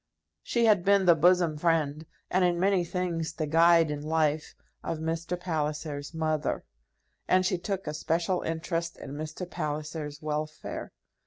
She 0.41 0.65
had 0.65 0.83
been 0.83 1.05
the 1.05 1.13
bosom 1.13 1.57
friend, 1.57 2.07
and 2.31 2.43
in 2.43 2.59
many 2.59 2.83
things 2.83 3.33
the 3.33 3.45
guide 3.45 3.91
in 3.91 4.01
life, 4.01 4.55
of 4.83 4.97
Mr. 4.97 5.39
Palliser's 5.39 6.11
mother; 6.11 6.63
and 7.27 7.45
she 7.45 7.59
took 7.59 7.85
a 7.85 7.93
special 7.93 8.41
interest 8.41 8.97
in 8.97 9.13
Mr. 9.13 9.47
Palliser's 9.47 10.19
welfare. 10.19 10.91